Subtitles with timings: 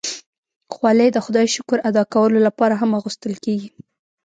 [0.73, 3.69] خولۍ د خدای شکر ادا کولو لپاره هم اغوستل کېږي.